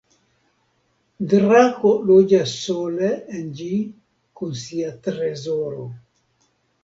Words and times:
Drako 1.33 1.91
loĝas 2.11 2.53
sole 2.61 3.09
en 3.39 3.51
ĝi 3.59 3.69
kun 4.41 4.57
sia 4.61 4.89
trezoro. 5.09 5.85